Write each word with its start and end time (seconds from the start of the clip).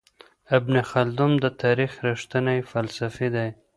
ابن 0.57 0.73
خلدون 0.89 1.31
د 1.43 1.45
تاريخ 1.61 1.91
رښتينی 2.07 2.59
فلسفي 2.71 3.27
دی. 3.35 3.49